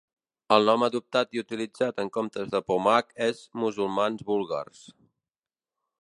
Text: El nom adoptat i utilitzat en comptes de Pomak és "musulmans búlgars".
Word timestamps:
El 0.55 0.63
nom 0.69 0.85
adoptat 0.87 1.37
i 1.37 1.41
utilitzat 1.41 2.01
en 2.05 2.09
comptes 2.17 2.51
de 2.55 2.63
Pomak 2.71 3.13
és 3.29 3.45
"musulmans 3.65 4.29
búlgars". 4.31 4.85